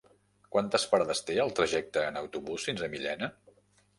Quantes 0.53 0.85
parades 0.93 1.21
té 1.27 1.35
el 1.43 1.53
trajecte 1.59 2.05
en 2.11 2.17
autobús 2.23 2.65
fins 2.69 2.83
a 2.87 2.89
Millena? 2.97 3.33